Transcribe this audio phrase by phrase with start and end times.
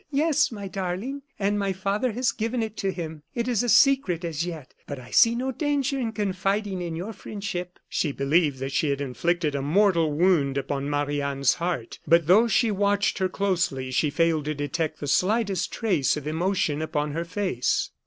[0.09, 3.21] Yes, my darling; and my father has given it to him.
[3.35, 7.13] It is a secret as yet; but I see no danger in confiding in your
[7.13, 12.25] friendship." She believed that she had inflicted a mortal wound upon Marie Anne's heart; but
[12.25, 17.11] though she watched her closely, she failed to detect the slightest trace of emotion upon
[17.11, 17.91] her face.